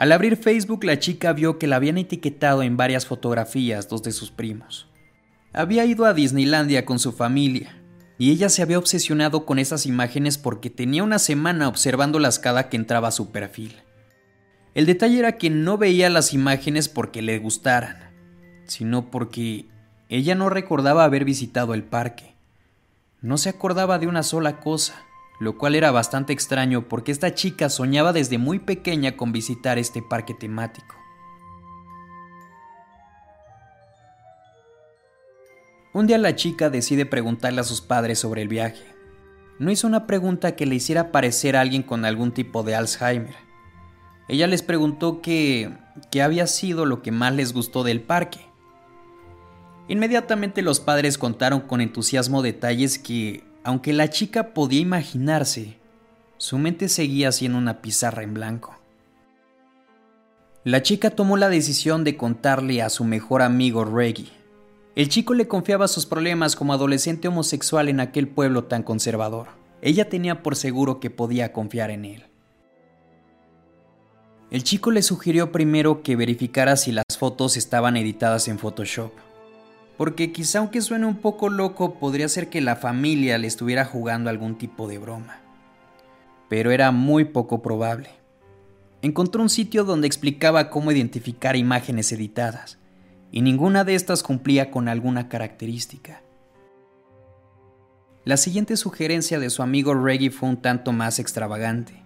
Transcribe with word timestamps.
Al 0.00 0.12
abrir 0.12 0.38
Facebook, 0.38 0.82
la 0.84 0.98
chica 0.98 1.34
vio 1.34 1.58
que 1.58 1.66
la 1.66 1.76
habían 1.76 1.98
etiquetado 1.98 2.62
en 2.62 2.78
varias 2.78 3.04
fotografías 3.04 3.86
dos 3.90 4.02
de 4.02 4.12
sus 4.12 4.30
primos. 4.30 4.88
Había 5.52 5.84
ido 5.84 6.06
a 6.06 6.14
Disneylandia 6.14 6.86
con 6.86 6.98
su 6.98 7.12
familia, 7.12 7.76
y 8.16 8.30
ella 8.30 8.48
se 8.48 8.62
había 8.62 8.78
obsesionado 8.78 9.44
con 9.44 9.58
esas 9.58 9.84
imágenes 9.84 10.38
porque 10.38 10.70
tenía 10.70 11.04
una 11.04 11.18
semana 11.18 11.68
observándolas 11.68 12.38
cada 12.38 12.70
que 12.70 12.78
entraba 12.78 13.08
a 13.08 13.10
su 13.10 13.30
perfil. 13.30 13.76
El 14.72 14.86
detalle 14.86 15.18
era 15.18 15.36
que 15.36 15.50
no 15.50 15.76
veía 15.76 16.08
las 16.08 16.32
imágenes 16.32 16.88
porque 16.88 17.20
le 17.20 17.38
gustaran, 17.38 17.98
sino 18.64 19.10
porque 19.10 19.66
ella 20.08 20.34
no 20.34 20.48
recordaba 20.48 21.04
haber 21.04 21.26
visitado 21.26 21.74
el 21.74 21.82
parque. 21.82 22.36
No 23.20 23.36
se 23.36 23.50
acordaba 23.50 23.98
de 23.98 24.06
una 24.06 24.22
sola 24.22 24.60
cosa, 24.60 24.94
lo 25.40 25.56
cual 25.56 25.74
era 25.74 25.90
bastante 25.90 26.34
extraño 26.34 26.86
porque 26.86 27.10
esta 27.10 27.34
chica 27.34 27.70
soñaba 27.70 28.12
desde 28.12 28.36
muy 28.36 28.58
pequeña 28.58 29.16
con 29.16 29.32
visitar 29.32 29.78
este 29.78 30.02
parque 30.02 30.34
temático. 30.34 30.94
Un 35.94 36.06
día 36.06 36.18
la 36.18 36.36
chica 36.36 36.68
decide 36.68 37.06
preguntarle 37.06 37.62
a 37.62 37.64
sus 37.64 37.80
padres 37.80 38.18
sobre 38.18 38.42
el 38.42 38.48
viaje. 38.48 38.84
No 39.58 39.70
hizo 39.70 39.86
una 39.86 40.06
pregunta 40.06 40.54
que 40.56 40.66
le 40.66 40.74
hiciera 40.74 41.10
parecer 41.10 41.56
a 41.56 41.62
alguien 41.62 41.82
con 41.82 42.04
algún 42.04 42.32
tipo 42.32 42.62
de 42.62 42.74
Alzheimer. 42.76 43.34
Ella 44.28 44.46
les 44.46 44.62
preguntó 44.62 45.22
qué 45.22 45.72
había 46.22 46.46
sido 46.46 46.84
lo 46.84 47.00
que 47.02 47.12
más 47.12 47.34
les 47.34 47.54
gustó 47.54 47.82
del 47.82 48.02
parque. 48.02 48.40
Inmediatamente 49.88 50.62
los 50.62 50.80
padres 50.80 51.18
contaron 51.18 51.62
con 51.62 51.80
entusiasmo 51.80 52.42
detalles 52.42 52.98
que, 52.98 53.49
aunque 53.64 53.92
la 53.92 54.10
chica 54.10 54.54
podía 54.54 54.80
imaginarse, 54.80 55.78
su 56.36 56.58
mente 56.58 56.88
seguía 56.88 57.32
siendo 57.32 57.58
una 57.58 57.82
pizarra 57.82 58.22
en 58.22 58.34
blanco. 58.34 58.76
La 60.64 60.82
chica 60.82 61.10
tomó 61.10 61.36
la 61.36 61.48
decisión 61.48 62.04
de 62.04 62.16
contarle 62.16 62.82
a 62.82 62.90
su 62.90 63.04
mejor 63.04 63.42
amigo 63.42 63.84
Reggie 63.84 64.40
el 64.96 65.08
chico 65.08 65.34
le 65.34 65.46
confiaba 65.46 65.86
sus 65.86 66.04
problemas 66.04 66.56
como 66.56 66.72
adolescente 66.72 67.28
homosexual 67.28 67.88
en 67.88 68.00
aquel 68.00 68.26
pueblo 68.26 68.64
tan 68.64 68.82
conservador. 68.82 69.48
Ella 69.82 70.08
tenía 70.08 70.42
por 70.42 70.56
seguro 70.56 70.98
que 70.98 71.10
podía 71.10 71.52
confiar 71.52 71.90
en 71.90 72.04
él. 72.04 72.24
El 74.50 74.64
chico 74.64 74.90
le 74.90 75.02
sugirió 75.02 75.52
primero 75.52 76.02
que 76.02 76.16
verificara 76.16 76.76
si 76.76 76.90
las 76.90 77.04
fotos 77.16 77.56
estaban 77.56 77.96
editadas 77.96 78.48
en 78.48 78.58
Photoshop, 78.58 79.12
porque 80.00 80.32
quizá 80.32 80.60
aunque 80.60 80.80
suene 80.80 81.04
un 81.04 81.16
poco 81.16 81.50
loco, 81.50 81.98
podría 81.98 82.26
ser 82.26 82.48
que 82.48 82.62
la 82.62 82.74
familia 82.74 83.36
le 83.36 83.46
estuviera 83.46 83.84
jugando 83.84 84.30
algún 84.30 84.56
tipo 84.56 84.88
de 84.88 84.96
broma. 84.96 85.40
Pero 86.48 86.70
era 86.70 86.90
muy 86.90 87.26
poco 87.26 87.60
probable. 87.60 88.08
Encontró 89.02 89.42
un 89.42 89.50
sitio 89.50 89.84
donde 89.84 90.06
explicaba 90.06 90.70
cómo 90.70 90.90
identificar 90.90 91.54
imágenes 91.54 92.12
editadas 92.12 92.78
y 93.30 93.42
ninguna 93.42 93.84
de 93.84 93.94
estas 93.94 94.22
cumplía 94.22 94.70
con 94.70 94.88
alguna 94.88 95.28
característica. 95.28 96.22
La 98.24 98.38
siguiente 98.38 98.78
sugerencia 98.78 99.38
de 99.38 99.50
su 99.50 99.62
amigo 99.62 99.92
Reggie 99.92 100.30
fue 100.30 100.48
un 100.48 100.62
tanto 100.62 100.92
más 100.92 101.18
extravagante. 101.18 102.02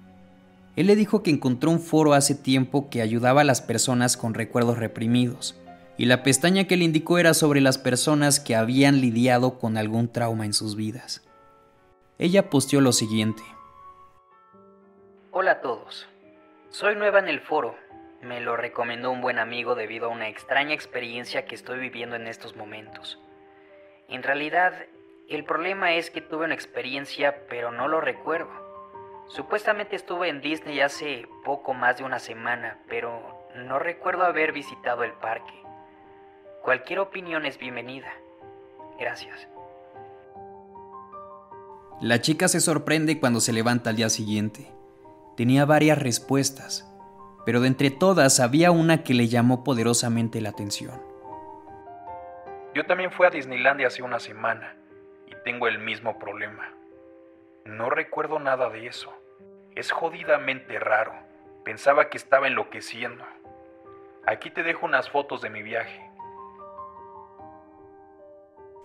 Él 0.75 0.89
le 0.89 0.97
dijo 0.97 1.23
que 1.23 1.31
encontró 1.31 1.71
un 1.71 1.79
foro 1.79 2.15
hace 2.15 2.35
tiempo 2.35 2.91
que 2.91 3.03
ayudaba 3.03 3.43
a 3.43 3.45
las 3.45 3.63
personas 3.63 4.17
con 4.17 4.35
recuerdos 4.35 4.79
reprimidos, 4.79 5.55
y 5.97 6.07
la 6.07 6.23
pestaña 6.23 6.65
que 6.65 6.77
le 6.77 6.85
indicó 6.85 7.19
era 7.19 7.35
sobre 7.35 7.61
las 7.61 7.79
personas 7.79 8.41
que 8.41 8.57
habían 8.57 9.01
lidiado 9.01 9.59
con 9.59 9.77
algún 9.77 10.13
trauma 10.13 10.45
en 10.45 10.53
sus 10.53 10.77
vidas. 10.77 11.27
Ella 12.19 12.51
posteó 12.51 12.81
lo 12.81 12.93
siguiente. 12.93 13.43
Hola 15.31 15.53
a 15.53 15.61
todos. 15.61 16.07
Soy 16.71 16.97
nueva 16.97 17.19
en 17.19 17.29
el 17.29 17.41
foro 17.41 17.77
me 18.25 18.41
lo 18.41 18.57
recomendó 18.57 19.11
un 19.11 19.21
buen 19.21 19.39
amigo 19.39 19.75
debido 19.75 20.07
a 20.07 20.13
una 20.13 20.29
extraña 20.29 20.75
experiencia 20.75 21.45
que 21.45 21.55
estoy 21.55 21.79
viviendo 21.79 22.17
en 22.17 22.27
estos 22.27 22.57
momentos. 22.57 23.21
En 24.09 24.23
realidad, 24.23 24.73
el 25.29 25.45
problema 25.45 25.93
es 25.93 26.11
que 26.11 26.21
tuve 26.21 26.47
una 26.47 26.55
experiencia 26.55 27.47
pero 27.49 27.71
no 27.71 27.87
lo 27.87 28.01
recuerdo. 28.01 28.51
Supuestamente 29.29 29.97
estuve 29.97 30.29
en 30.29 30.41
Disney 30.41 30.81
hace 30.81 31.27
poco 31.45 31.75
más 31.75 31.99
de 31.99 32.05
una 32.05 32.19
semana, 32.19 32.79
pero 32.89 33.47
no 33.55 33.79
recuerdo 33.79 34.25
haber 34.25 34.53
visitado 34.53 35.05
el 35.05 35.13
parque. 35.13 35.64
Cualquier 36.65 37.01
opinión 37.01 37.45
es 37.45 37.59
bienvenida. 37.59 38.11
Gracias. 38.99 39.47
La 42.01 42.23
chica 42.23 42.49
se 42.49 42.59
sorprende 42.59 43.21
cuando 43.21 43.41
se 43.41 43.53
levanta 43.53 43.91
al 43.91 43.97
día 43.97 44.09
siguiente. 44.09 44.73
Tenía 45.37 45.67
varias 45.67 45.99
respuestas, 45.99 46.91
pero 47.45 47.61
de 47.61 47.67
entre 47.67 47.91
todas 47.91 48.41
había 48.41 48.71
una 48.71 49.03
que 49.03 49.13
le 49.13 49.29
llamó 49.29 49.63
poderosamente 49.63 50.41
la 50.41 50.49
atención. 50.49 51.03
Yo 52.75 52.87
también 52.87 53.13
fui 53.13 53.27
a 53.27 53.31
Disneylandia 53.31 53.89
hace 53.89 54.03
una 54.03 54.19
semana 54.19 54.75
y 55.27 55.35
tengo 55.45 55.69
el 55.69 55.79
mismo 55.79 56.19
problema. 56.19 56.73
No 57.67 57.91
recuerdo 57.91 58.39
nada 58.39 58.71
de 58.71 58.87
eso. 58.87 59.13
Es 59.75 59.93
jodidamente 59.93 60.79
raro. 60.79 61.13
Pensaba 61.63 62.09
que 62.09 62.17
estaba 62.17 62.47
enloqueciendo. 62.47 63.23
Aquí 64.27 64.49
te 64.49 64.63
dejo 64.63 64.87
unas 64.87 65.11
fotos 65.11 65.43
de 65.43 65.51
mi 65.51 65.63
viaje. 65.63 66.04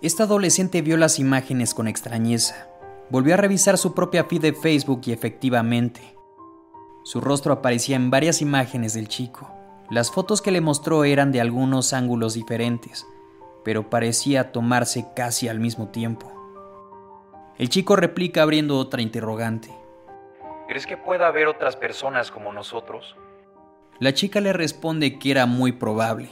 Esta 0.02 0.24
adolescente 0.24 0.82
vio 0.82 0.96
las 0.96 1.20
imágenes 1.20 1.74
con 1.74 1.90
extrañeza. 1.90 2.70
Volvió 3.10 3.34
a 3.34 3.38
revisar 3.38 3.78
su 3.78 3.94
propia 3.94 4.24
feed 4.24 4.42
de 4.42 4.54
Facebook 4.54 5.02
y 5.06 5.12
efectivamente, 5.12 6.16
su 7.04 7.20
rostro 7.20 7.52
aparecía 7.52 7.98
en 7.98 8.10
varias 8.10 8.42
imágenes 8.42 8.94
del 8.94 9.10
chico. 9.10 9.52
Las 9.90 10.10
fotos 10.10 10.42
que 10.42 10.52
le 10.52 10.62
mostró 10.62 11.04
eran 11.04 11.34
de 11.34 11.42
algunos 11.42 11.92
ángulos 11.92 12.34
diferentes, 12.34 13.06
pero 13.66 13.90
parecía 13.90 14.54
tomarse 14.54 15.06
casi 15.18 15.50
al 15.50 15.60
mismo 15.60 15.90
tiempo. 15.90 16.32
El 17.58 17.68
chico 17.68 17.98
replica 17.98 18.44
abriendo 18.44 18.78
otra 18.78 19.02
interrogante. 19.02 19.70
¿Crees 20.70 20.86
que 20.86 20.96
pueda 20.96 21.28
haber 21.28 21.48
otras 21.48 21.76
personas 21.76 22.32
como 22.32 22.54
nosotros? 22.54 23.18
La 24.00 24.14
chica 24.14 24.40
le 24.40 24.54
responde 24.54 25.20
que 25.20 25.32
era 25.32 25.46
muy 25.46 25.74
probable. 25.74 26.30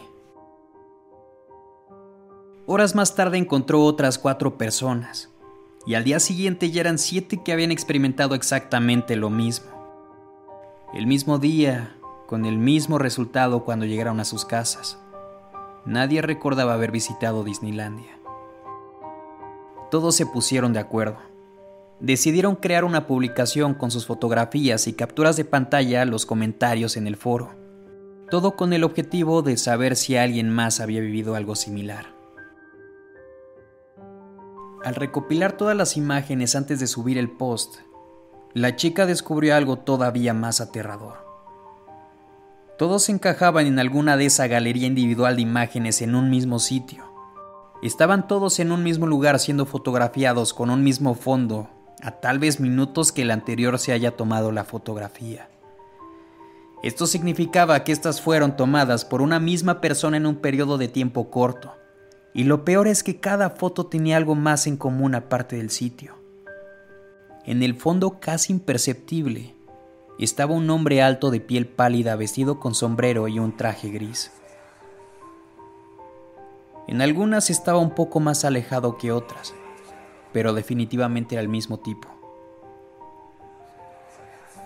Horas 2.68 2.94
más 2.94 3.16
tarde 3.16 3.40
encontró 3.40 3.84
otras 3.84 4.20
cuatro 4.20 4.60
personas, 4.60 5.30
y 5.88 5.96
al 5.96 6.04
día 6.04 6.20
siguiente 6.20 6.70
ya 6.70 6.82
eran 6.82 7.00
siete 7.00 7.42
que 7.42 7.52
habían 7.52 7.72
experimentado 7.72 8.36
exactamente 8.36 9.16
lo 9.16 9.32
mismo 9.32 9.78
el 10.94 11.06
mismo 11.06 11.38
día, 11.38 11.96
con 12.28 12.46
el 12.46 12.58
mismo 12.58 12.98
resultado 12.98 13.66
cuando 13.66 13.86
llegaron 13.86 14.20
a 14.20 14.26
sus 14.26 14.46
casas. 14.46 14.98
Nadie 15.86 16.22
recordaba 16.22 16.74
haber 16.74 16.92
visitado 16.92 17.44
Disneylandia. 17.44 18.18
Todos 19.92 20.16
se 20.16 20.26
pusieron 20.26 20.74
de 20.74 20.80
acuerdo. 20.80 21.18
Decidieron 22.00 22.56
crear 22.56 22.86
una 22.86 23.06
publicación 23.06 23.74
con 23.74 23.92
sus 23.92 24.06
fotografías 24.06 24.88
y 24.88 24.94
capturas 24.94 25.36
de 25.36 25.46
pantalla 25.46 26.06
los 26.06 26.26
comentarios 26.26 26.96
en 26.96 27.08
el 27.08 27.16
foro. 27.16 27.52
Todo 28.30 28.56
con 28.56 28.74
el 28.74 28.84
objetivo 28.84 29.42
de 29.42 29.58
saber 29.58 29.96
si 29.96 30.16
alguien 30.16 30.50
más 30.50 30.80
había 30.80 31.02
vivido 31.02 31.36
algo 31.36 31.56
similar. 31.56 32.17
Al 34.88 34.96
recopilar 34.96 35.52
todas 35.52 35.76
las 35.76 35.98
imágenes 35.98 36.56
antes 36.56 36.80
de 36.80 36.88
subir 36.88 37.18
el 37.18 37.30
post, 37.30 37.80
la 38.54 38.78
chica 38.78 39.06
descubrió 39.06 39.54
algo 39.54 39.76
todavía 39.76 40.34
más 40.34 40.62
aterrador. 40.62 41.28
Todos 42.78 43.10
encajaban 43.10 43.68
en 43.68 43.80
alguna 43.80 44.16
de 44.16 44.28
esa 44.28 44.48
galería 44.48 44.88
individual 44.88 45.36
de 45.36 45.42
imágenes 45.42 46.02
en 46.02 46.16
un 46.16 46.30
mismo 46.30 46.58
sitio. 46.60 47.04
Estaban 47.84 48.30
todos 48.30 48.62
en 48.62 48.72
un 48.72 48.82
mismo 48.82 49.08
lugar 49.08 49.40
siendo 49.40 49.66
fotografiados 49.66 50.54
con 50.54 50.70
un 50.70 50.86
mismo 50.86 51.16
fondo, 51.16 51.70
a 52.02 52.12
tal 52.12 52.40
vez 52.40 52.62
minutos 52.62 53.12
que 53.12 53.24
el 53.24 53.32
anterior 53.32 53.80
se 53.80 53.92
haya 53.92 54.16
tomado 54.16 54.54
la 54.54 54.64
fotografía. 54.64 55.50
Esto 56.82 57.08
significaba 57.08 57.84
que 57.84 57.92
estas 57.92 58.22
fueron 58.22 58.56
tomadas 58.56 59.04
por 59.04 59.22
una 59.22 59.42
misma 59.42 59.82
persona 59.82 60.16
en 60.16 60.26
un 60.26 60.38
periodo 60.38 60.78
de 60.78 60.88
tiempo 60.88 61.30
corto, 61.30 61.74
y 62.38 62.44
lo 62.44 62.64
peor 62.64 62.88
es 62.88 63.02
que 63.02 63.20
cada 63.20 63.50
foto 63.50 63.88
tenía 63.88 64.16
algo 64.16 64.36
más 64.36 64.68
en 64.68 64.78
común 64.78 65.16
aparte 65.16 65.56
del 65.56 65.72
sitio. 65.72 66.14
En 67.46 67.64
el 67.64 67.74
fondo 67.74 68.20
casi 68.20 68.54
imperceptible 68.54 69.56
estaba 70.20 70.54
un 70.54 70.70
hombre 70.70 71.02
alto 71.02 71.32
de 71.32 71.40
piel 71.40 71.66
pálida 71.66 72.16
vestido 72.16 72.60
con 72.60 72.76
sombrero 72.76 73.28
y 73.28 73.40
un 73.40 73.58
traje 73.58 73.90
gris. 73.90 74.32
En 76.88 77.02
algunas 77.02 77.50
estaba 77.50 77.80
un 77.80 77.96
poco 77.96 78.20
más 78.20 78.46
alejado 78.46 79.00
que 79.00 79.12
otras, 79.12 79.56
pero 80.32 80.54
definitivamente 80.54 81.34
era 81.34 81.42
el 81.42 81.50
mismo 81.50 81.80
tipo. 81.80 82.08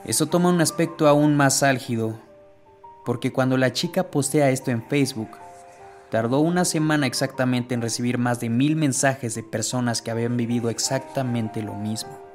Eso 0.03 0.25
toma 0.25 0.49
un 0.49 0.59
aspecto 0.59 1.07
aún 1.07 1.37
más 1.37 1.63
álgido, 1.63 2.15
porque 3.05 3.31
cuando 3.31 3.55
la 3.55 3.71
chica 3.71 4.11
postea 4.11 4.49
esto 4.49 4.71
en 4.71 4.83
Facebook, 4.83 5.29
tardó 6.11 6.41
una 6.41 6.65
semana 6.65 7.07
exactamente 7.07 7.73
en 7.73 7.81
recibir 7.81 8.17
más 8.17 8.41
de 8.41 8.49
mil 8.49 8.75
mensajes 8.75 9.33
de 9.33 9.43
personas 9.43 10.01
que 10.01 10.11
habían 10.11 10.35
vivido 10.35 10.69
exactamente 10.69 11.63
lo 11.63 11.73
mismo. 11.73 12.30